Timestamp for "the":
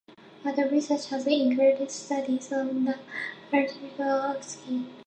2.85-2.97